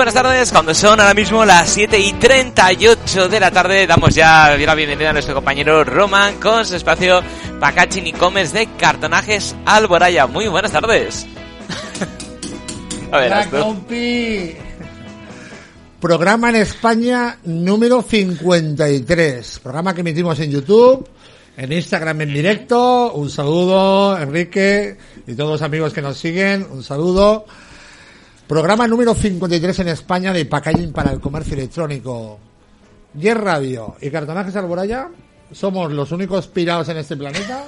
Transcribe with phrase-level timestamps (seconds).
[0.00, 4.56] Buenas tardes, cuando son ahora mismo las 7 y 38 de la tarde, damos ya
[4.56, 7.20] la bienvenida a nuestro compañero Roman con su espacio
[7.60, 10.26] Packaging y Commerce de cartonajes Alboraya.
[10.26, 11.26] Muy buenas tardes.
[13.12, 14.54] a ver, compi.
[16.00, 19.60] Programa en España número 53.
[19.62, 21.06] Programa que emitimos en YouTube,
[21.58, 23.12] en Instagram en directo.
[23.12, 26.66] Un saludo, Enrique, y todos los amigos que nos siguen.
[26.70, 27.44] Un saludo.
[28.50, 32.40] Programa número 53 en España de packaging para el comercio electrónico.
[33.16, 35.08] Yes Radio y Cartonajes Alboraya
[35.52, 37.64] somos los únicos pirados en este planeta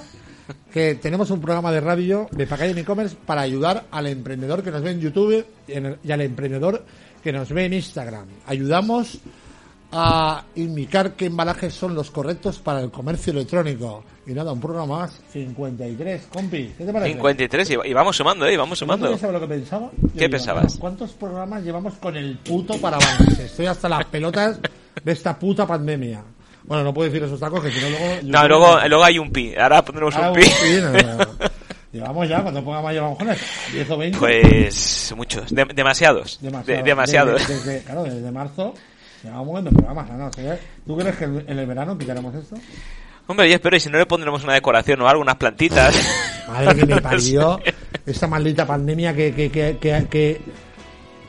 [0.72, 4.82] que tenemos un programa de radio de packaging e-commerce para ayudar al emprendedor que nos
[4.82, 6.84] ve en YouTube y al emprendedor
[7.22, 8.26] que nos ve en Instagram.
[8.46, 9.20] Ayudamos
[9.92, 14.04] a indicar qué embalajes son los correctos para el comercio electrónico.
[14.26, 16.74] Y nada, un programa más, 53, compi.
[16.78, 17.12] ¿Qué te parece?
[17.12, 18.56] 53, y vamos sumando, ¿eh?
[18.56, 19.16] Vamos sumando.
[19.18, 19.90] ¿Sabes lo que pensaba?
[20.16, 20.76] ¿Qué pensabas?
[20.78, 23.38] ¿Cuántos programas llevamos con el puto parabanques?
[23.38, 24.60] Estoy hasta las pelotas
[25.04, 26.22] de esta puta pandemia.
[26.64, 28.06] Bueno, no puedo decir esos tacos que si no luego...
[28.22, 29.54] No, luego, luego hay un pi.
[29.56, 30.42] Ahora pondremos un pi.
[31.92, 33.44] Llevamos ya, cuando ponga más llevamos con esto?
[33.74, 34.18] ¿10 o 20?
[34.18, 36.38] Pues muchos, demasiados.
[36.40, 37.46] demasiados.
[37.46, 38.72] Desde, claro, desde marzo
[39.22, 40.30] Llevamos viendo programas, ¿no?
[40.86, 42.56] ¿Tú crees que en el verano quitaremos esto?
[43.26, 45.94] Hombre, yo espero, y si no le pondremos una decoración o algo, unas plantitas.
[46.48, 47.60] Madre que me parió
[48.04, 50.40] esta maldita pandemia que, que, que, que,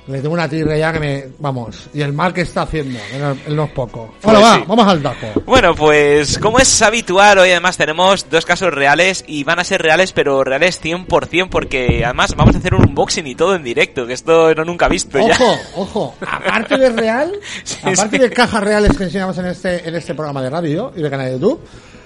[0.08, 1.26] le tengo una tirre ya que me.
[1.40, 1.90] Vamos.
[1.94, 3.00] Y el mal que está haciendo.
[3.14, 4.14] Él no es poco.
[4.22, 5.42] Bueno, pues va, vamos al dato.
[5.46, 9.82] Bueno, pues como es habitual, hoy además tenemos dos casos reales y van a ser
[9.82, 14.06] reales, pero reales 100% porque además vamos a hacer un unboxing y todo en directo,
[14.06, 15.36] que esto no nunca he visto ojo, ya.
[15.36, 16.16] Ojo, ojo.
[16.22, 17.32] Aparte de real,
[17.84, 21.10] aparte de cajas reales que enseñamos en este, en este programa de radio y de
[21.10, 21.62] canal de YouTube,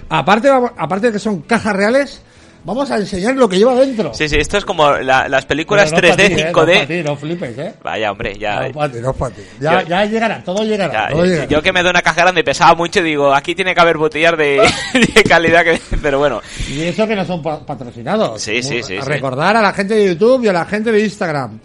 [0.08, 2.22] aparte, aparte de que son cajas reales
[2.64, 4.12] Vamos a enseñar lo que lleva dentro.
[4.12, 6.90] Sí, sí, esto es como las películas 3D, 5D.
[6.90, 7.74] Eh, no, flipes, ¿eh?
[7.82, 8.68] Vaya, hombre, ya.
[8.68, 9.14] No para no
[9.60, 11.10] Ya, ya, llegará, todo llegará.
[11.46, 13.96] yo, que me doy una caja grande y pesaba mucho, digo, aquí tiene que haber
[13.96, 14.60] botellas de,
[15.28, 16.42] calidad, que, pero bueno.
[16.68, 18.42] Y eso que no son patrocinados.
[18.42, 18.98] Sí, sí, sí.
[18.98, 21.58] recordar a la gente de YouTube y a la gente de Instagram.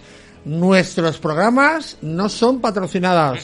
[0.45, 3.39] Nuestros programas no son patrocinados.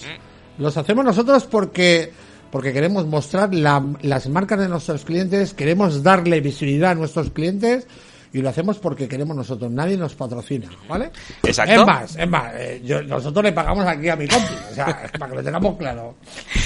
[0.58, 2.12] Los hacemos nosotros porque
[2.52, 7.88] porque queremos mostrar las marcas de nuestros clientes, queremos darle visibilidad a nuestros clientes
[8.32, 11.12] y lo hacemos porque queremos nosotros, nadie nos patrocina, ¿vale?
[11.44, 11.74] Exacto.
[11.74, 14.86] Es más, es más, eh, nosotros le pagamos aquí a mi compi, o sea,
[15.20, 16.16] para que lo tengamos claro.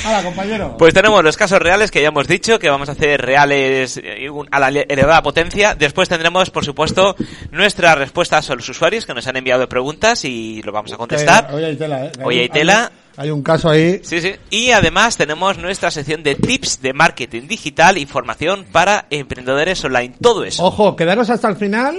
[0.06, 0.76] Hola, compañero.
[0.78, 4.28] Pues tenemos los casos reales que ya hemos dicho, que vamos a hacer reales eh,
[4.52, 5.76] a la elevada potencia.
[5.76, 7.16] Después tendremos, por supuesto,
[7.52, 11.50] nuestras respuestas a los usuarios que nos han enviado preguntas y lo vamos a contestar.
[11.54, 12.12] Hoy hay tela, ¿eh?
[12.24, 12.92] Hoy hay tela.
[13.16, 14.00] Hay un caso ahí.
[14.04, 14.34] Sí, sí.
[14.50, 20.16] Y además tenemos nuestra sección de tips de marketing digital y formación para emprendedores online.
[20.20, 20.64] Todo eso.
[20.64, 21.96] Ojo, quedaros hasta el final.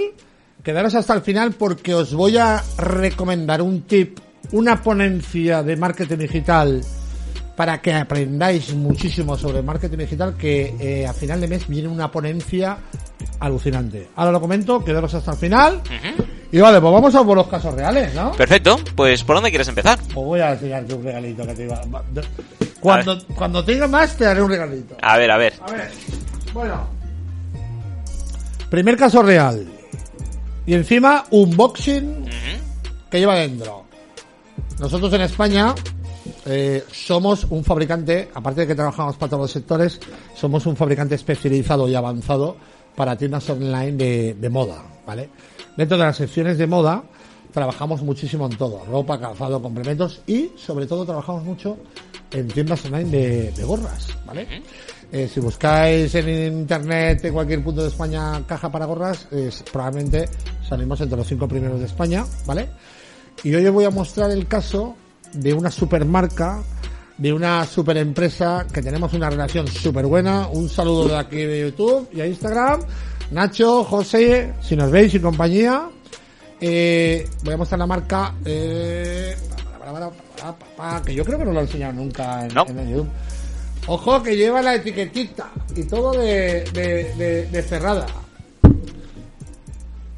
[0.63, 4.19] Quedaros hasta el final porque os voy a recomendar un tip,
[4.51, 6.81] una ponencia de marketing digital
[7.55, 12.11] para que aprendáis muchísimo sobre marketing digital que eh, a final de mes viene una
[12.11, 12.77] ponencia
[13.39, 14.09] alucinante.
[14.15, 15.81] Ahora lo comento, quedaros hasta el final.
[16.51, 18.31] Y vale, pues vamos a por los casos reales, ¿no?
[18.33, 19.99] Perfecto, pues ¿por dónde quieres empezar?
[19.99, 21.81] Pues voy a enseñarte un regalito que te iba...
[22.79, 24.95] Cuando, cuando tenga más te daré un regalito.
[25.01, 25.53] A ver, a ver.
[25.61, 25.91] A ver,
[26.53, 26.87] bueno.
[28.69, 29.67] Primer caso real.
[30.65, 32.25] Y encima, unboxing
[33.09, 33.85] que lleva dentro.
[34.79, 35.73] Nosotros en España
[36.45, 39.99] eh, somos un fabricante, aparte de que trabajamos para todos los sectores,
[40.35, 42.57] somos un fabricante especializado y avanzado
[42.95, 45.29] para tiendas online de, moda, ¿vale?
[45.77, 47.03] Dentro de las secciones de moda
[47.53, 51.77] trabajamos muchísimo en todo, ropa, calzado, complementos y sobre todo trabajamos mucho
[52.31, 53.09] en tiendas online
[53.51, 54.61] de, gorras, ¿vale?
[55.11, 59.27] Eh, si buscáis en internet en cualquier punto de España caja para gorras,
[59.71, 60.27] probablemente
[60.67, 62.69] salimos entre los cinco primeros de España, ¿vale?
[63.43, 64.95] Y hoy os voy a mostrar el caso
[65.33, 66.61] de una supermarca,
[67.17, 70.47] de una super empresa que tenemos una relación súper buena.
[70.47, 72.81] Un saludo de aquí de YouTube y a Instagram.
[73.31, 75.89] Nacho, José, si nos veis y compañía.
[76.59, 78.33] Eh, voy a mostrar la marca.
[78.45, 79.35] Eh,
[81.05, 83.07] que yo creo que no lo he enseñado nunca en, YouTube.
[83.87, 88.07] Ojo que lleva la etiquetita y todo de, de, de cerrada.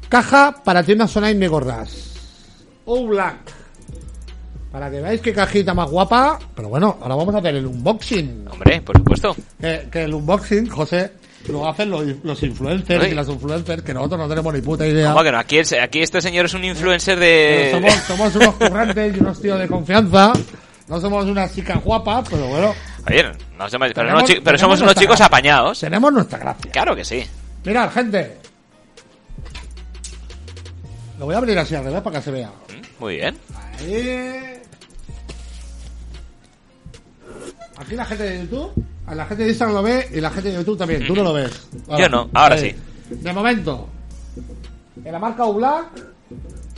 [0.08, 2.14] Caja para tiendas online de gorras.
[2.86, 3.36] All Black.
[4.72, 6.38] Para que veáis qué cajita más guapa.
[6.54, 8.46] Pero bueno, ahora vamos a hacer el unboxing.
[8.50, 9.36] Hombre, por supuesto.
[9.60, 11.12] Que, el unboxing, José,
[11.46, 15.12] lo hacen los, los influencers y las influencers que nosotros no tenemos ni puta idea.
[15.12, 15.30] ¿Cómo que?
[15.30, 17.70] Aquí, este señor es un influencer de...
[18.06, 20.32] Somos, unos currantes y unos tíos de confianza.
[20.88, 22.74] No somos una chica guapa pero bueno...
[23.08, 23.24] Oye,
[23.58, 25.80] no somos, pero, pero somos unos chicos apañados.
[25.80, 26.70] Tenemos nuestra gracia.
[26.70, 27.24] Claro que sí.
[27.64, 28.36] Mirad, gente.
[31.18, 32.48] Lo voy a abrir así al revés para que se vea.
[32.48, 33.36] Mm, muy bien.
[33.78, 34.60] Ahí.
[37.78, 40.50] Aquí la gente de YouTube a la gente de Instagram lo ve y la gente
[40.50, 41.06] de YouTube también.
[41.06, 41.66] Tú no lo ves.
[41.98, 42.76] Yo no, ahora Ahí.
[43.08, 43.88] De momento,
[45.02, 45.86] en la marca Black,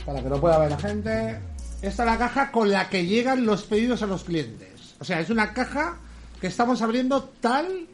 [0.05, 1.39] para que no pueda ver la gente,
[1.81, 4.95] esta es la caja con la que llegan los pedidos a los clientes.
[4.99, 5.97] O sea, es una caja
[6.39, 7.87] que estamos abriendo tal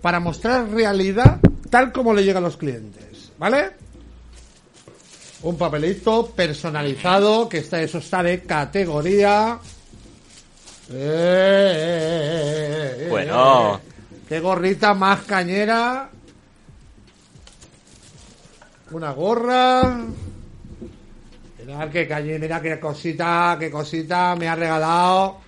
[0.00, 3.32] para mostrar realidad tal como le llegan a los clientes.
[3.38, 3.70] ¿Vale?
[5.42, 9.58] Un papelito personalizado, que está, eso está de categoría.
[10.92, 13.76] Eh, eh, eh, eh, Bueno.
[13.76, 13.80] eh.
[14.28, 16.10] Qué gorrita más cañera.
[18.90, 19.98] Una gorra.
[21.64, 25.38] Mirad qué cañe, mira qué cosita, qué cosita me ha regalado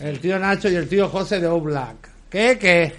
[0.00, 2.10] el tío Nacho y el tío José de Oblak.
[2.28, 2.94] ¿Qué, qué?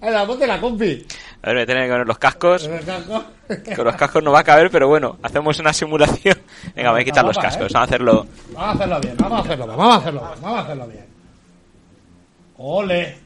[0.00, 1.06] Venga, ponte la compi.
[1.42, 2.70] A ver, voy a tener que poner los cascos.
[3.76, 6.38] Con los cascos no va a caber, pero bueno, hacemos una simulación.
[6.76, 8.26] Venga, voy a quitar los cascos, vamos a hacerlo.
[8.52, 10.86] Vamos a hacerlo bien, vamos a hacerlo bien, vamos a hacerlo bien, vamos a hacerlo
[10.86, 11.06] bien.
[12.58, 13.18] Ole.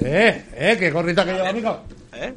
[0.00, 1.80] Eh, eh, qué gorrita que lleva, amigo.
[2.14, 2.32] ¿Eh?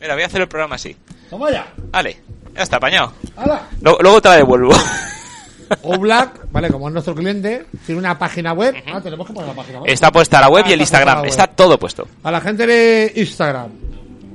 [0.00, 0.96] Mira, voy a hacer el programa así.
[1.30, 1.72] Toma ya.
[1.92, 2.20] Vale,
[2.54, 3.12] ya está apañado.
[3.36, 3.62] ¡Hala!
[3.80, 4.72] Luego, luego te la devuelvo.
[5.82, 8.74] Oblak, vale, como es nuestro cliente, tiene una página web.
[8.86, 9.90] Ah, tenemos que poner la página web.
[9.90, 11.24] Está puesta la web y el Instagram.
[11.26, 12.08] Está todo puesto.
[12.24, 13.87] A la gente de Instagram.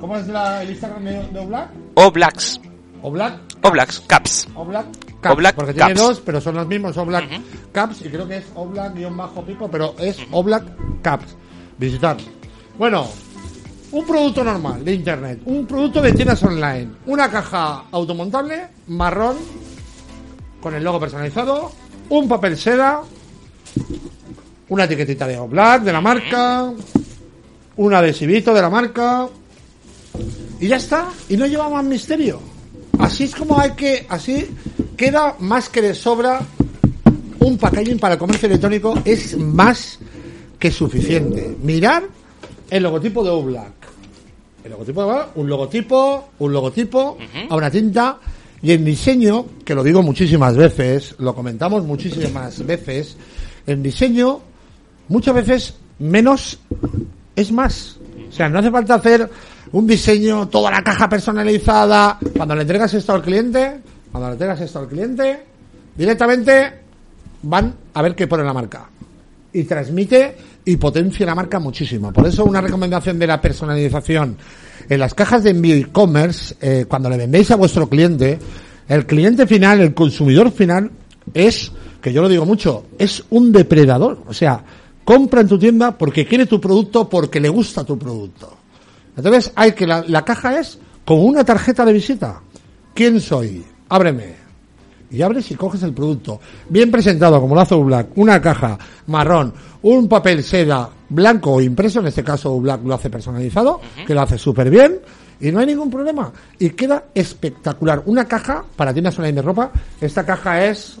[0.04, 1.70] ¿Cómo es la- el Instagram de, de Oblak?
[1.94, 2.60] Oblaks.
[3.00, 3.40] Oblak.
[3.62, 4.48] Oblaks, caps.
[4.54, 4.84] Oblak
[5.22, 7.24] Caps, Oblak porque tiene dos, pero son los mismos Oblak
[7.72, 11.34] Caps y creo que es Oblak-Pipo, pero es Oblak Caps.
[11.78, 12.18] Visitar.
[12.76, 13.08] Bueno,
[13.92, 19.38] un producto normal de internet, un producto de tiendas online, una caja automontable marrón
[20.60, 21.72] con el logo personalizado,
[22.10, 23.00] un papel seda,
[24.68, 26.70] una etiquetita de Oblak de la marca,
[27.76, 29.26] un adhesivito de la marca
[30.64, 32.40] y ya está, y no lleva más misterio.
[32.98, 34.48] Así es como hay que, así
[34.96, 36.40] queda más que de sobra
[37.40, 39.98] un packaging para el comercio electrónico es más
[40.58, 41.54] que suficiente.
[41.62, 42.04] Mirar
[42.70, 43.72] el logotipo de Oblak.
[44.64, 47.18] El logotipo de Oblak, un logotipo, un logotipo,
[47.50, 48.18] a una tinta
[48.62, 53.18] y en diseño, que lo digo muchísimas veces, lo comentamos muchísimas veces,
[53.66, 54.40] en diseño
[55.08, 56.58] muchas veces menos
[57.36, 57.98] es más.
[58.30, 59.28] O sea, no hace falta hacer
[59.74, 62.16] un diseño, toda la caja personalizada.
[62.36, 63.80] Cuando le entregas esto al cliente,
[64.10, 65.42] cuando le entregas esto al cliente,
[65.96, 66.72] directamente
[67.42, 68.88] van a ver qué pone la marca.
[69.52, 72.12] Y transmite y potencia la marca muchísimo.
[72.12, 74.36] Por eso una recomendación de la personalización.
[74.88, 78.38] En las cajas de envío e-commerce, eh, cuando le vendéis a vuestro cliente,
[78.88, 80.88] el cliente final, el consumidor final,
[81.32, 84.22] es, que yo lo digo mucho, es un depredador.
[84.28, 84.62] O sea,
[85.04, 88.58] compra en tu tienda porque quiere tu producto, porque le gusta tu producto.
[89.16, 92.40] Entonces hay que la, la caja es como una tarjeta de visita.
[92.94, 93.64] ¿Quién soy?
[93.88, 94.44] Ábreme.
[95.10, 96.40] Y abres y coges el producto.
[96.68, 98.08] Bien presentado, como lo hace Black.
[98.16, 99.52] Una caja marrón,
[99.82, 104.22] un papel seda blanco o impreso, en este caso Black lo hace personalizado, que lo
[104.22, 104.98] hace súper bien.
[105.40, 106.32] Y no hay ningún problema.
[106.58, 108.02] Y queda espectacular.
[108.06, 109.70] Una caja para tiendas online de ropa.
[110.00, 110.98] Esta caja es...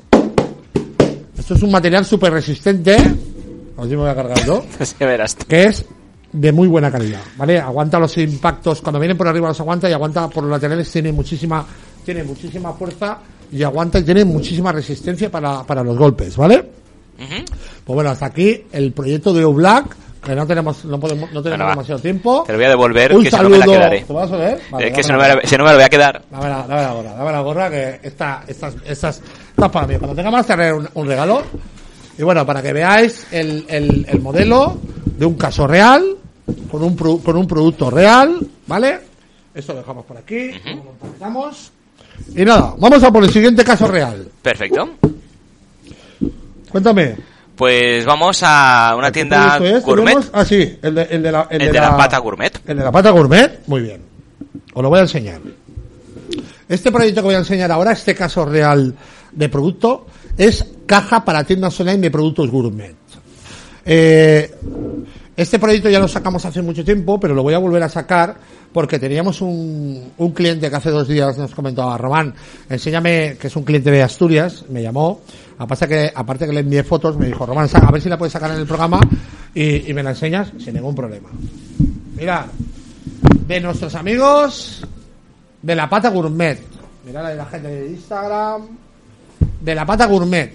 [1.38, 2.94] Esto es un material súper resistente.
[2.96, 5.34] A ver si me voy a cargar yo Así verás.
[5.34, 5.84] que es
[6.34, 7.60] de muy buena calidad, ¿vale?
[7.60, 11.12] Aguanta los impactos, cuando vienen por arriba los aguanta y aguanta por los laterales, tiene
[11.12, 11.64] muchísima,
[12.04, 13.18] tiene muchísima fuerza
[13.52, 16.56] y aguanta y tiene muchísima resistencia para, para los golpes, ¿vale?
[16.56, 17.44] Ujú.
[17.84, 21.58] Pues bueno, hasta aquí el proyecto de Black, que no tenemos, no podemos, no tenemos
[21.66, 22.42] Bueno, demasiado tiempo.
[22.46, 23.76] Te lo voy a devolver, Un que si no me la saludo.
[23.78, 24.00] quedaré.
[24.00, 24.60] ¿Te vas a ver?
[24.72, 26.22] Vale, es que si dame no, me la, no me la voy a quedar.
[26.32, 29.96] Dame la, dame la gorra, dame la gorra que esta, estas, estas, estas para mí.
[29.98, 31.42] Cuando tenga más te haré un, un regalo.
[32.18, 36.16] Y bueno, para que veáis el, el, el modelo de un caso real,
[36.70, 39.00] con un, pro- con un producto real, ¿vale?
[39.54, 41.70] Esto lo dejamos por aquí, lo montamos.
[42.34, 44.28] Y nada, vamos a por el siguiente caso real.
[44.42, 44.90] Perfecto.
[46.70, 47.16] Cuéntame.
[47.56, 49.84] Pues vamos a una ¿qué tienda es?
[49.84, 50.06] gourmet.
[50.14, 52.60] Tenemos- Ah, sí, el de, el de la, el El de la pata gourmet.
[52.66, 54.02] El de la pata gourmet, muy bien.
[54.72, 55.40] Os lo voy a enseñar.
[56.68, 58.92] Este proyecto que voy a enseñar ahora, este caso real
[59.30, 62.96] de producto, es caja para tiendas online de productos gourmet.
[63.86, 64.52] Eh,
[65.36, 68.36] este proyecto ya lo sacamos hace mucho tiempo, pero lo voy a volver a sacar
[68.72, 72.34] porque teníamos un, un cliente que hace dos días nos comentaba, Román,
[72.68, 75.20] enséñame, que es un cliente de Asturias, me llamó,
[75.58, 78.32] aparte que, aparte que le envié fotos, me dijo, Román, a ver si la puedes
[78.32, 79.00] sacar en el programa
[79.54, 81.28] y, y me la enseñas sin ningún problema.
[82.16, 82.46] Mira,
[83.46, 84.86] de nuestros amigos
[85.62, 86.58] de la pata gourmet.
[87.04, 88.62] Mira la de la gente de Instagram.
[89.60, 90.52] De la pata gourmet.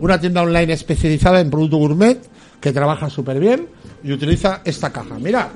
[0.00, 2.18] Una tienda online especializada en producto gourmet
[2.62, 3.66] que trabaja súper bien
[4.04, 5.18] y utiliza esta caja.
[5.18, 5.50] Mira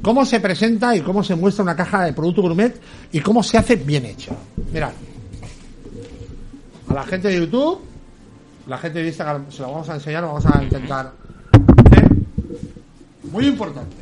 [0.00, 2.80] cómo se presenta y cómo se muestra una caja de producto gourmet
[3.12, 4.34] y cómo se hace bien hecho.
[4.72, 4.92] Mirad.
[6.88, 7.80] A la gente de YouTube,
[8.66, 11.12] la gente de Instagram se lo vamos a enseñar, vamos a intentar
[13.30, 13.96] Muy importante.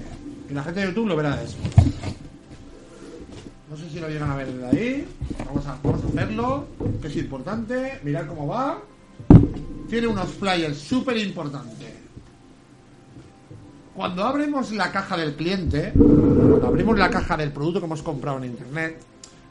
[0.48, 1.56] Y la gente de YouTube lo verá eso.
[3.68, 5.08] No sé si lo llegan a ver de ahí.
[5.44, 6.66] Vamos a, vamos a verlo,
[7.02, 8.00] que es importante.
[8.04, 8.78] Mirad cómo va.
[9.88, 11.88] Tiene unos flyers súper importantes.
[13.94, 18.38] Cuando abrimos la caja del cliente, cuando abrimos la caja del producto que hemos comprado
[18.38, 19.02] en internet,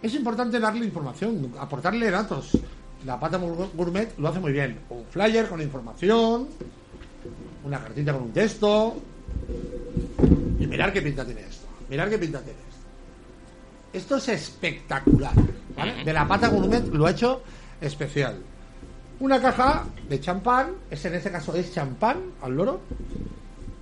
[0.01, 2.57] es importante darle información, aportarle datos.
[3.05, 4.79] La pata gourmet lo hace muy bien.
[4.89, 6.47] Un flyer con información,
[7.63, 8.95] una cartita con un texto.
[10.59, 11.67] Y mirar qué pinta tiene esto.
[11.89, 12.79] Mirar qué pinta tiene esto.
[13.93, 15.33] Esto es espectacular.
[15.75, 16.03] ¿vale?
[16.03, 17.41] De la pata gourmet lo ha hecho
[17.81, 18.39] especial.
[19.19, 22.79] Una caja de champán, es en este caso es champán al loro,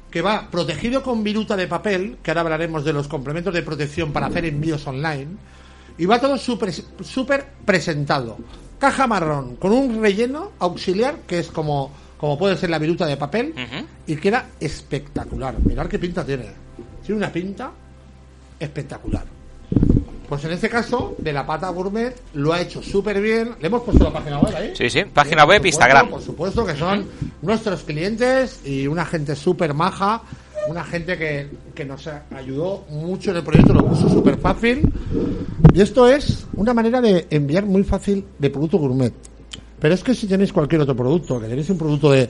[0.09, 4.11] que va protegido con viruta de papel, que ahora hablaremos de los complementos de protección
[4.11, 5.27] para hacer envíos online,
[5.95, 8.37] y va todo súper super presentado.
[8.79, 13.17] Caja marrón, con un relleno auxiliar, que es como, como puede ser la viruta de
[13.17, 13.53] papel,
[14.07, 15.55] y queda espectacular.
[15.63, 16.47] Mirad qué pinta tiene.
[17.05, 17.71] Tiene una pinta
[18.59, 19.36] espectacular.
[20.27, 23.55] Pues en este caso, de la pata gourmet, lo ha hecho súper bien.
[23.61, 24.73] Le hemos puesto la página web ahí.
[24.75, 26.09] Sí, sí, página web, Instagram.
[26.09, 27.07] Por supuesto que son
[27.41, 30.21] nuestros clientes y una gente súper maja,
[30.67, 34.91] una gente que, que, nos ayudó mucho en el proyecto, lo puso súper fácil.
[35.73, 39.13] Y esto es una manera de enviar muy fácil de producto gourmet.
[39.79, 42.27] Pero es que si tenéis cualquier otro producto, que tenéis un producto de,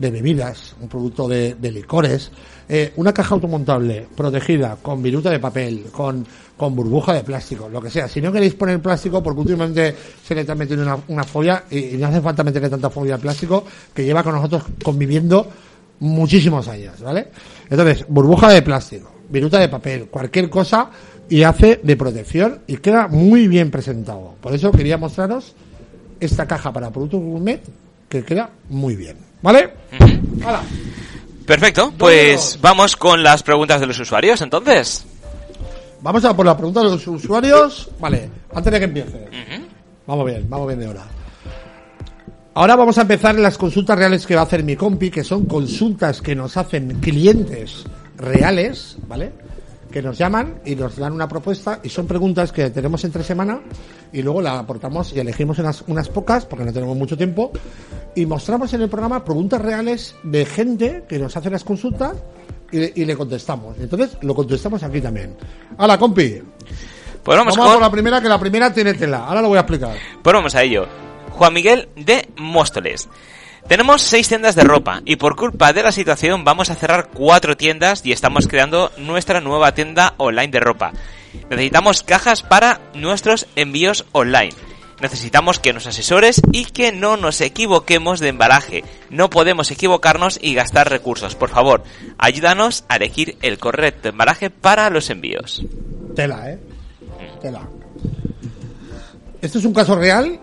[0.00, 2.32] de bebidas, un producto de, de licores,
[2.66, 6.26] eh, una caja automontable protegida con viruta de papel, con,
[6.56, 8.08] con burbuja de plástico, lo que sea.
[8.08, 11.98] Si no queréis poner plástico, porque últimamente se le está metiendo una, una folla y,
[11.98, 15.46] no hace falta meterle tanta folla de plástico que lleva con nosotros conviviendo
[15.98, 17.28] muchísimos años, ¿vale?
[17.68, 20.90] Entonces, burbuja de plástico, viruta de papel, cualquier cosa
[21.28, 24.36] y hace de protección y queda muy bien presentado.
[24.40, 25.54] Por eso quería mostraros
[26.18, 27.60] esta caja para productos gourmet
[28.08, 29.29] que queda muy bien.
[29.42, 29.70] ¿Vale?
[31.46, 35.04] Perfecto, pues vamos con las preguntas de los usuarios entonces.
[36.02, 37.90] Vamos a por la pregunta de los usuarios.
[37.98, 39.28] Vale, antes de que empiece.
[40.06, 41.04] Vamos bien, vamos bien de hora.
[42.54, 45.46] Ahora vamos a empezar las consultas reales que va a hacer mi compi, que son
[45.46, 47.84] consultas que nos hacen clientes
[48.16, 49.32] reales, ¿vale?
[49.90, 53.60] Que nos llaman y nos dan una propuesta y son preguntas que tenemos entre semana
[54.12, 57.52] y luego la aportamos y elegimos unas, unas pocas porque no tenemos mucho tiempo
[58.14, 62.16] y mostramos en el programa preguntas reales de gente que nos hace las consultas
[62.72, 63.76] y, le contestamos.
[63.78, 65.36] Entonces lo contestamos aquí también.
[65.76, 66.40] Hola, compi.
[67.22, 67.82] Pues vamos, vamos con...
[67.82, 69.26] la primera, que la primera tiene tela.
[69.26, 69.96] Ahora lo voy a explicar.
[70.22, 70.86] Pues vamos a ello.
[71.30, 73.08] Juan Miguel de Móstoles.
[73.68, 77.56] Tenemos seis tiendas de ropa y por culpa de la situación vamos a cerrar cuatro
[77.56, 80.92] tiendas y estamos creando nuestra nueva tienda online de ropa.
[81.48, 84.54] Necesitamos cajas para nuestros envíos online.
[85.00, 88.84] Necesitamos que nos asesores y que no nos equivoquemos de embalaje.
[89.08, 91.36] No podemos equivocarnos y gastar recursos.
[91.36, 91.84] Por favor,
[92.18, 95.64] ayúdanos a elegir el correcto embalaje para los envíos.
[96.14, 96.58] Tela, ¿eh?
[97.40, 97.66] Tela.
[99.40, 100.38] Esto es un caso real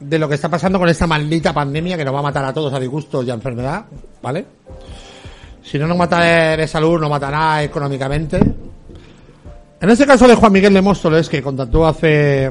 [0.00, 2.52] de lo que está pasando con esta maldita pandemia que nos va a matar a
[2.52, 3.84] todos a disgustos y a enfermedad,
[4.22, 4.44] ¿vale?
[5.62, 8.38] Si no nos mata de salud, nos matará económicamente.
[9.80, 12.50] En este caso de Juan Miguel de Móstoles, que contactó hace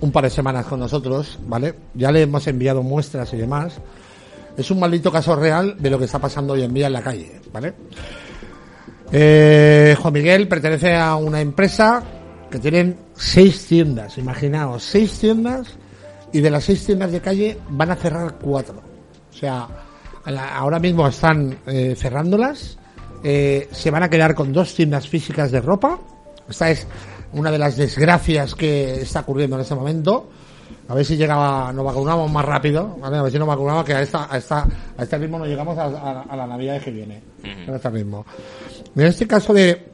[0.00, 1.74] un par de semanas con nosotros, ¿vale?
[1.94, 3.80] Ya le hemos enviado muestras y demás.
[4.56, 7.02] Es un maldito caso real de lo que está pasando hoy en día en la
[7.02, 7.74] calle, ¿vale?
[9.12, 12.02] Eh, Juan Miguel pertenece a una empresa
[12.50, 15.68] que tienen seis tiendas, imaginaos, seis tiendas
[16.36, 18.82] y de las seis tiendas de calle van a cerrar cuatro.
[19.30, 19.66] O sea,
[20.54, 22.76] ahora mismo están eh, cerrándolas.
[23.24, 25.98] Eh, se van a quedar con dos tiendas físicas de ropa.
[26.46, 26.86] Esta es
[27.32, 30.28] una de las desgracias que está ocurriendo en este momento.
[30.88, 34.02] A ver si llegaba, nos vacunamos más rápido, A ver si nos vacunamos que a
[34.02, 37.22] esta, a esta, a este ritmo no llegamos a, la Navidad que viene.
[37.42, 38.26] En este ritmo.
[38.94, 39.86] En este caso de,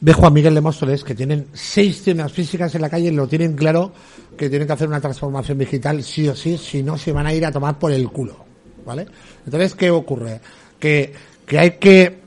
[0.00, 3.56] de Juan Miguel de Móstoles, que tienen seis tiendas físicas en la calle, lo tienen
[3.56, 3.92] claro
[4.36, 7.34] que tienen que hacer una transformación digital sí o sí, si no se van a
[7.34, 8.36] ir a tomar por el culo,
[8.84, 9.06] ¿vale?
[9.44, 10.40] Entonces, ¿qué ocurre?
[10.78, 11.12] Que,
[11.46, 12.20] que hay que,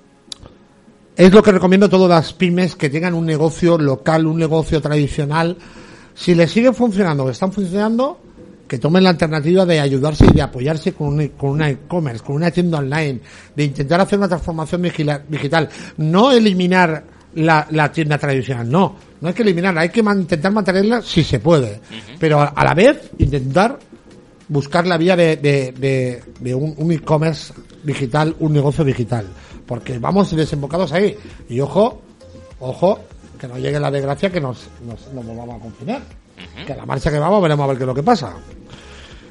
[1.15, 4.81] es lo que recomiendo a todas las pymes que tengan un negocio local, un negocio
[4.81, 5.57] tradicional,
[6.13, 8.19] si les sigue funcionando, que están funcionando,
[8.67, 12.35] que tomen la alternativa de ayudarse y de apoyarse con un, con una e-commerce, con
[12.35, 13.21] una tienda online,
[13.55, 18.69] de intentar hacer una transformación digital, no eliminar la, la, tienda tradicional.
[18.69, 21.79] No, no hay que eliminarla, hay que intentar mantenerla si se puede,
[22.19, 23.79] pero a, la vez intentar
[24.47, 27.53] buscar la vía de, de, de, de un, e-commerce
[27.83, 29.27] digital, un negocio digital,
[29.65, 31.15] porque vamos desembocados ahí.
[31.49, 32.01] Y ojo,
[32.59, 32.99] ojo,
[33.39, 36.01] que no llegue la desgracia que nos, nos, nos volvamos a confinar.
[36.65, 38.33] Que a la marcha que vamos veremos a ver qué es lo que pasa.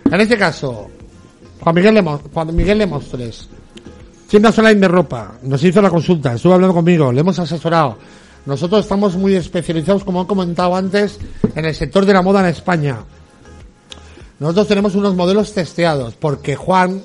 [0.05, 0.89] En este caso,
[1.61, 2.79] Juan Miguel Lemos, Juan Miguel
[4.29, 7.97] Tienda online de ropa, nos hizo la consulta, estuvo hablando conmigo, le hemos asesorado.
[8.45, 11.19] Nosotros estamos muy especializados, como han comentado antes,
[11.55, 12.99] en el sector de la moda en España.
[14.41, 17.01] Nosotros tenemos unos modelos testeados, porque Juan,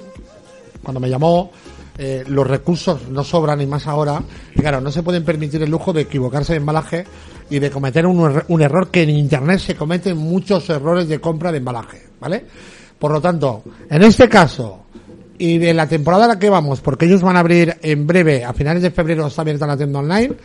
[0.81, 1.51] cuando me llamó,
[1.97, 4.23] eh, los recursos no sobran y más ahora.
[4.55, 7.05] Y claro, no se pueden permitir el lujo de equivocarse de embalaje
[7.51, 11.51] y de cometer un, un, error que en Internet se cometen muchos errores de compra
[11.51, 12.45] de embalaje, ¿vale?
[12.97, 14.80] Por lo tanto, en este caso,
[15.41, 18.45] y de la temporada a la que vamos, porque ellos van a abrir en breve,
[18.45, 20.35] a finales de febrero está abierta la tienda online,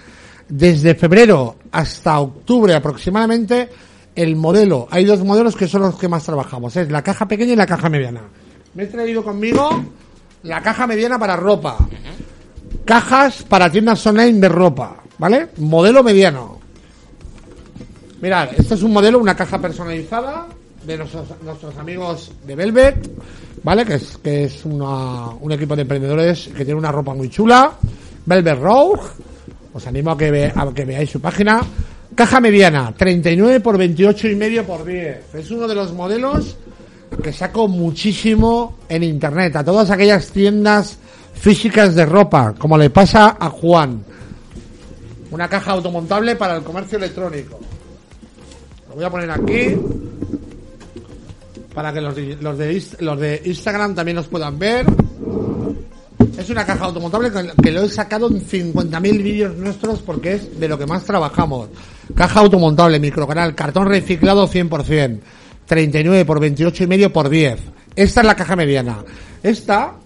[0.49, 3.69] desde febrero hasta octubre aproximadamente,
[4.15, 7.53] el modelo, hay dos modelos que son los que más trabajamos, es la caja pequeña
[7.53, 8.23] y la caja mediana.
[8.73, 9.85] Me he traído conmigo
[10.45, 11.77] la caja mediana para ropa,
[12.87, 15.49] cajas para tiendas online de ropa, ¿vale?
[15.59, 16.59] Modelo mediano.
[18.23, 20.47] Mirad, este es un modelo, una caja personalizada
[20.87, 23.11] de nuestros, nuestros amigos de Velvet,
[23.63, 23.85] ¿vale?
[23.85, 27.73] Que es, que es una- un equipo de emprendedores que tiene una ropa muy chula.
[28.25, 29.01] Velvet Rogue.
[29.73, 31.61] Os animo a que, ve- a que veáis su página.
[32.15, 35.35] Caja mediana, 39 por 28 y medio por 10.
[35.35, 36.57] Es uno de los modelos
[37.23, 40.99] que saco muchísimo en internet a todas aquellas tiendas
[41.35, 44.03] físicas de ropa, como le pasa a Juan.
[45.31, 47.59] Una caja automontable para el comercio electrónico.
[48.89, 49.77] Lo voy a poner aquí
[51.77, 54.87] para que los de, los de, los de Instagram también los puedan ver.
[56.39, 57.31] Es una caja automontable
[57.63, 61.69] que, lo he sacado en 50.000 vídeos nuestros porque es de lo que más trabajamos.
[62.15, 65.21] Caja automontable, microcanal, cartón reciclado 100%,
[65.67, 67.59] 39 por 28 y medio por 10.
[67.95, 69.05] Esta es la caja mediana.
[69.43, 69.97] Esta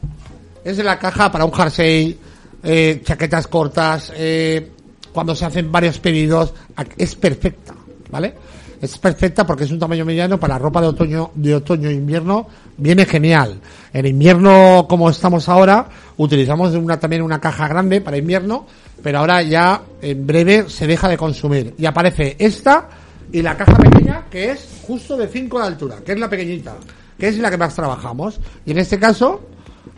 [0.64, 2.18] es la caja para un jersey,
[2.64, 4.72] eh, chaquetas cortas, eh,
[5.12, 6.52] cuando se hacen varios pedidos,
[6.98, 7.76] es perfecta,
[8.11, 8.35] ¿vale?
[8.81, 12.47] Es perfecta porque es un tamaño mediano para ropa de otoño, de otoño e invierno,
[12.79, 13.61] viene genial.
[13.93, 18.66] En invierno, como estamos ahora, utilizamos una, también una caja grande para invierno,
[19.03, 21.75] pero ahora ya en breve se deja de consumir.
[21.77, 22.88] Y aparece esta
[23.31, 26.77] y la caja pequeña, que es justo de 5 de altura, que es la pequeñita,
[27.19, 28.40] que es la que más trabajamos.
[28.64, 29.43] Y en este caso,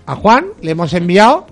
[0.07, 1.47] a Juan le hemos enviado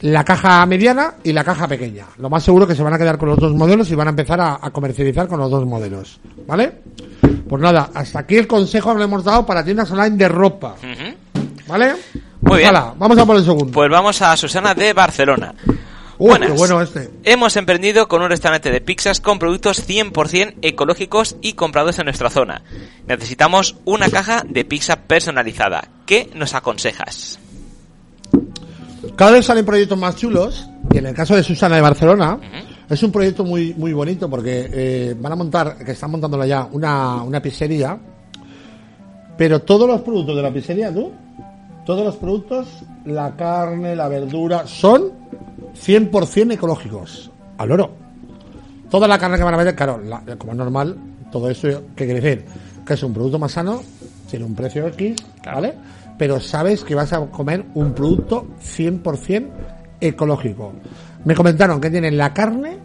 [0.00, 2.06] la caja mediana y la caja pequeña.
[2.18, 4.10] Lo más seguro que se van a quedar con los dos modelos y van a
[4.10, 6.20] empezar a, a comercializar con los dos modelos.
[6.46, 6.72] ¿Vale?
[7.48, 10.76] Pues nada, hasta aquí el consejo que le hemos dado para tiendas online de ropa.
[11.66, 11.94] ¿Vale?
[12.40, 12.68] Muy bien.
[12.68, 13.72] Hala, vamos a por el segundo.
[13.72, 15.54] Pues vamos a Susana de Barcelona.
[16.16, 16.50] Uy, Buenas.
[16.52, 17.10] qué bueno este.
[17.24, 22.30] Hemos emprendido con un restaurante de pizzas con productos 100% ecológicos y comprados en nuestra
[22.30, 22.62] zona.
[23.06, 25.88] Necesitamos una caja de pizza personalizada.
[26.06, 27.40] ¿Qué nos aconsejas?
[29.16, 32.38] Cada vez salen proyectos más chulos y en el caso de Susana de Barcelona
[32.94, 36.68] es un proyecto muy muy bonito porque eh, van a montar, que están montándola ya,
[36.72, 37.98] una, una pizzería,
[39.36, 41.10] pero todos los productos de la pizzería, tú,
[41.84, 42.66] todos los productos,
[43.04, 45.10] la carne, la verdura, son
[45.74, 47.90] 100% ecológicos, al oro.
[48.90, 50.96] Toda la carne que van a vender, claro, la- como es normal,
[51.32, 52.44] todo eso, ¿qué quiere decir?
[52.86, 53.82] Que es un producto más sano,
[54.30, 55.16] tiene un precio X.
[55.44, 55.74] ¿vale?
[56.16, 59.48] Pero sabes que vas a comer un producto 100%
[60.08, 60.72] ecológico.
[61.24, 62.78] Me comentaron que tienen la carne,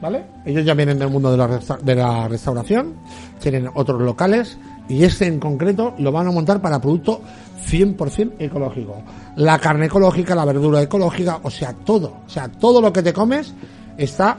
[0.00, 0.24] ¿vale?
[0.44, 2.94] Ellos ya vienen del mundo de la, resta- de la restauración,
[3.40, 4.58] tienen otros locales
[4.88, 7.22] y este en concreto lo van a montar para producto
[7.68, 9.02] 100% ecológico.
[9.36, 13.12] La carne ecológica, la verdura ecológica, o sea, todo, o sea, todo lo que te
[13.12, 13.54] comes
[13.96, 14.36] está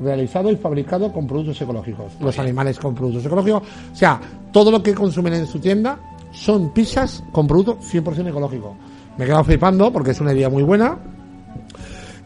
[0.00, 2.12] realizado y fabricado con productos ecológicos.
[2.20, 4.20] Los animales con productos ecológicos, o sea,
[4.52, 5.98] todo lo que consumen en su tienda
[6.32, 8.76] son pizzas con producto 100% ecológico.
[9.16, 10.98] Me he quedado flipando porque es una idea muy buena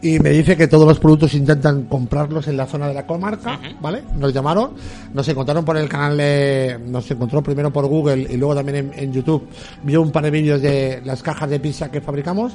[0.01, 3.59] y me dice que todos los productos intentan comprarlos en la zona de la comarca,
[3.79, 4.01] ¿vale?
[4.17, 4.71] Nos llamaron,
[5.13, 8.91] nos encontraron por el canal de, nos encontró primero por Google y luego también en,
[8.95, 9.47] en YouTube,
[9.83, 12.53] vio un par de vídeos de las cajas de pizza que fabricamos,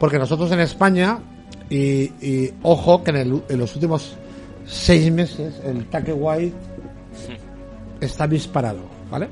[0.00, 1.18] porque nosotros en España,
[1.68, 1.76] y,
[2.26, 4.16] y ojo que en, el- en los últimos
[4.66, 6.54] seis meses el Take White
[8.00, 9.28] está disparado, ¿vale?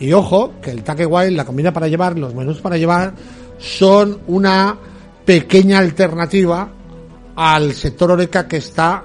[0.00, 3.14] Y ojo que el Take White, la comida para llevar, los menús para llevar,
[3.58, 4.76] son una
[5.24, 6.70] pequeña alternativa
[7.40, 9.04] al sector Oreca que está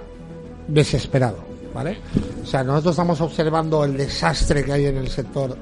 [0.68, 1.38] desesperado,
[1.72, 1.98] ¿vale?
[2.42, 5.56] O sea, nosotros estamos observando el desastre que hay en el sector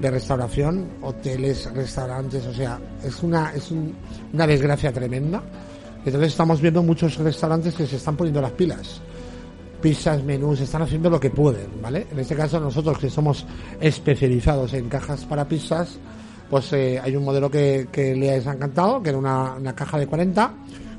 [0.00, 3.94] de restauración, hoteles, restaurantes, o sea, es una es un-
[4.32, 5.40] una desgracia tremenda.
[6.04, 9.00] Entonces estamos viendo muchos restaurantes que se están poniendo las pilas
[9.80, 12.06] pizzas, menús, están haciendo lo que pueden, ¿vale?
[12.12, 13.44] En este caso nosotros que somos
[13.80, 15.98] especializados en cajas para pizzas,
[16.50, 19.98] pues eh, hay un modelo que, que le ha encantado, que era una, una caja
[19.98, 20.54] de 40,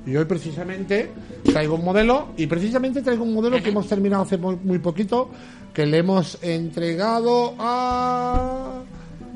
[0.06, 1.12] y hoy precisamente
[1.44, 5.30] traigo un modelo, y precisamente traigo un modelo que hemos terminado hace muy, poquito,
[5.74, 8.82] que le hemos entregado a...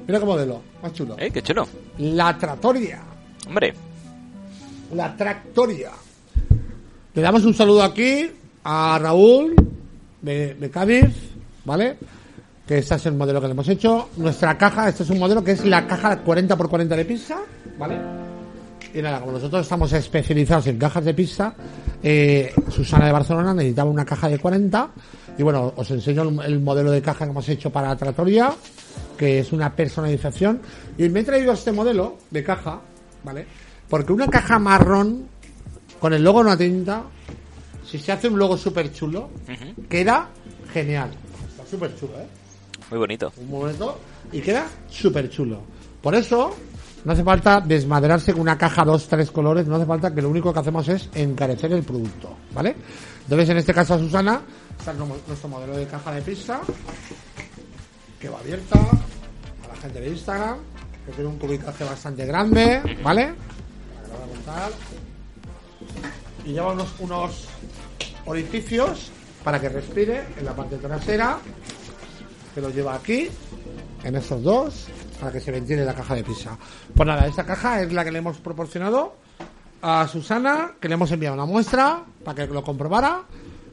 [0.06, 1.16] Mira qué modelo, más chulo.
[1.20, 1.32] ¿Eh?
[1.32, 1.68] Qué chulo.
[2.00, 3.02] La Trattoria.
[3.48, 3.74] Hombre,
[4.94, 5.92] la Tractoria.
[7.14, 8.30] Le damos un saludo aquí
[8.64, 9.56] a Raúl
[10.22, 11.14] de, de Cádiz,
[11.66, 11.98] ¿vale?
[12.66, 14.10] Que este es el modelo que le hemos hecho.
[14.18, 17.38] Nuestra caja, este es un modelo que es la caja 40x40 de pizza,
[17.78, 18.27] ¿vale?
[18.98, 21.54] Y nada, como nosotros estamos especializados en cajas de pizza,
[22.02, 24.90] eh, Susana de Barcelona necesitaba una caja de 40.
[25.38, 28.52] Y bueno, os enseño el, el modelo de caja que hemos hecho para la Trattoria,
[29.16, 30.62] que es una personalización.
[30.98, 32.82] Y me he traído este modelo de caja,
[33.24, 33.46] ¿vale?
[33.88, 35.28] Porque una caja marrón
[36.00, 37.04] con el logo una tinta,
[37.86, 39.30] si se hace un logo súper chulo,
[39.88, 40.28] queda
[40.74, 41.12] genial.
[41.52, 42.28] Está súper chulo, ¿eh?
[42.90, 43.32] Muy bonito.
[43.38, 44.00] Un momento
[44.32, 45.62] y queda súper chulo.
[46.02, 46.56] Por eso
[47.08, 50.28] no hace falta desmadrarse con una caja dos, tres colores, no hace falta que lo
[50.28, 52.76] único que hacemos es encarecer el producto, ¿vale?
[53.24, 54.42] Entonces en este caso a Susana
[54.78, 56.60] está nuestro modelo de caja de pizza
[58.20, 60.58] que va abierta a la gente de Instagram,
[61.06, 63.36] que tiene un cubicaje bastante grande, ¿vale?
[66.44, 67.48] Y lleva unos, unos
[68.26, 69.12] orificios
[69.46, 71.38] para que respire en la parte trasera
[72.54, 73.30] que lo lleva aquí,
[74.04, 74.88] en estos dos,
[75.20, 76.58] para que se ventile la caja de pizza.
[76.96, 79.16] Pues nada, esta caja es la que le hemos proporcionado
[79.82, 83.24] a Susana, que le hemos enviado una muestra para que lo comprobara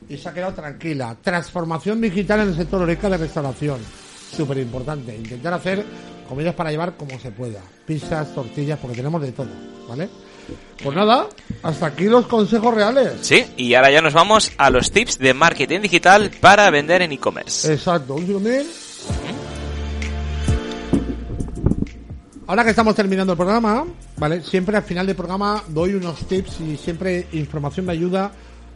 [0.08, 1.16] y se ha quedado tranquila.
[1.22, 3.80] Transformación digital en el sector oreca de restauración.
[4.36, 5.16] Súper importante.
[5.16, 5.84] Intentar hacer
[6.28, 7.60] comidas para llevar como se pueda.
[7.86, 9.50] Pizzas, tortillas, porque tenemos de todo,
[9.88, 10.08] ¿vale?
[10.82, 11.26] Pues nada,
[11.62, 13.12] hasta aquí los consejos reales.
[13.22, 17.12] Sí, y ahora ya nos vamos a los tips de marketing digital para vender en
[17.12, 17.72] e-commerce.
[17.72, 18.26] Exacto, un
[22.46, 23.86] Ahora que estamos terminando el programa,
[24.18, 24.42] ¿vale?
[24.42, 28.32] Siempre al final del programa doy unos tips y siempre información de ayuda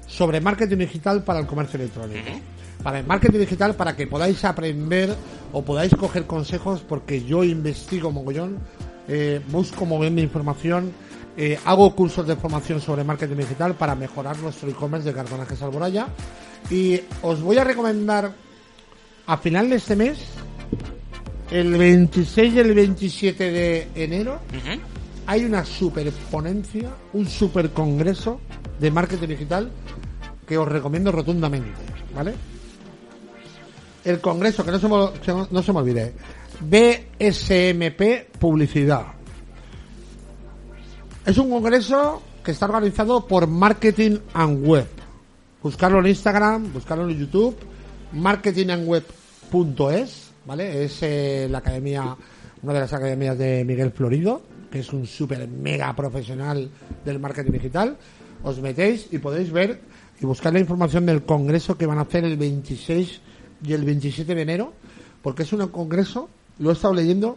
[0.06, 2.30] sobre marketing digital para el comercio electrónico.
[2.82, 5.14] Para el marketing digital, para que podáis aprender
[5.52, 8.58] o podáis coger consejos, porque yo investigo mogollón,
[9.06, 10.90] eh, busco moverme información,
[11.36, 16.06] eh, hago cursos de formación sobre marketing digital para mejorar nuestro e-commerce de cartonajes Alboraya.
[16.70, 18.32] Y os voy a recomendar
[19.26, 20.37] a final de este mes,
[21.50, 24.40] el 26 y el 27 de enero,
[25.26, 28.40] hay una super ponencia, un super congreso
[28.78, 29.70] de marketing digital
[30.46, 31.80] que os recomiendo rotundamente,
[32.14, 32.34] ¿vale?
[34.04, 34.96] El congreso, que no se me,
[35.50, 36.14] no se me olvide,
[36.60, 39.06] BSMP Publicidad.
[41.26, 44.88] Es un congreso que está organizado por Marketing and Web.
[45.62, 47.54] Buscarlo en Instagram, buscarlo en YouTube,
[48.12, 50.82] marketingandweb.es, ¿vale?
[50.82, 52.16] Es eh, la academia,
[52.62, 56.70] una de las academias de Miguel Florido, que es un súper mega profesional
[57.04, 57.98] del marketing digital.
[58.42, 59.78] Os metéis y podéis ver
[60.18, 63.20] y buscar la información del congreso que van a hacer el 26
[63.62, 64.72] y el 27 de enero,
[65.20, 67.36] porque es un congreso, lo he estado leyendo,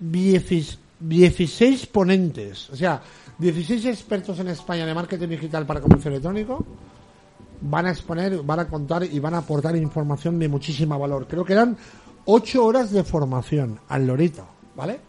[0.00, 3.00] 16 16 ponentes, o sea,
[3.38, 6.66] 16 expertos en España de marketing digital para comercio electrónico
[7.60, 11.26] van a exponer, van a contar y van a aportar información de muchísima valor.
[11.28, 11.76] Creo que eran
[12.30, 15.00] 8 horas de formación al lorito, ¿vale?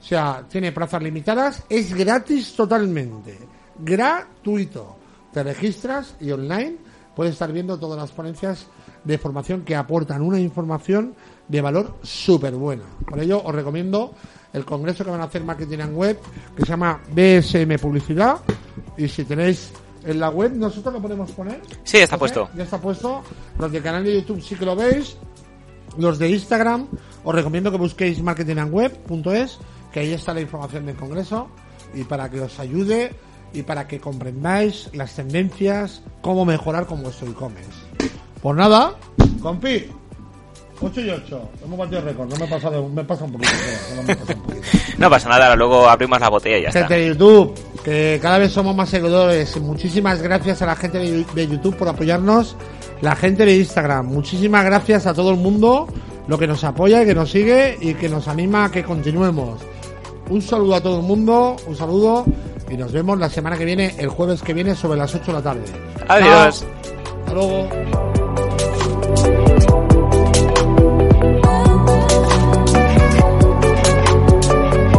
[0.00, 3.36] O sea, tiene plazas limitadas, es gratis totalmente,
[3.80, 4.96] gratuito.
[5.32, 6.76] Te registras y online
[7.16, 8.68] puedes estar viendo todas las ponencias
[9.02, 11.16] de formación que aportan una información
[11.48, 12.84] de valor súper buena.
[13.08, 14.14] Por ello os recomiendo
[14.52, 16.20] el congreso que van a hacer Marketing and Web,
[16.54, 18.36] que se llama BSM Publicidad.
[18.96, 19.72] Y si tenéis
[20.04, 21.60] en la web, nosotros lo podemos poner.
[21.82, 22.48] Sí, está puesto.
[22.54, 23.20] Ya está puesto.
[23.58, 25.16] Los del canal de YouTube sí que lo veis.
[25.98, 26.86] Los de Instagram,
[27.24, 29.58] os recomiendo que busquéis marketingandweb.es,
[29.92, 31.48] que ahí está la información del congreso,
[31.94, 33.12] y para que os ayude
[33.52, 37.70] y para que comprendáis las tendencias, cómo mejorar con vuestro e-commerce.
[38.42, 38.94] Pues nada,
[39.42, 39.86] compi,
[40.80, 41.50] 8 y 8.
[41.64, 43.50] Hemos batido récord, no me he pasado, me pasa un poquito.
[43.88, 44.66] solo me pasa un poquito.
[44.98, 46.94] No pasa nada, luego abrimos la botella y ya Gente está.
[46.96, 49.56] de YouTube, que cada vez somos más seguidores.
[49.60, 52.56] Muchísimas gracias a la gente de de YouTube por apoyarnos.
[53.00, 55.86] La gente de Instagram, muchísimas gracias a todo el mundo,
[56.26, 59.60] lo que nos apoya y que nos sigue y que nos anima a que continuemos.
[60.30, 62.26] Un saludo a todo el mundo, un saludo
[62.68, 65.32] y nos vemos la semana que viene, el jueves que viene, sobre las 8 de
[65.32, 65.64] la tarde.
[66.08, 66.66] Adiós.
[67.24, 68.07] Hasta luego.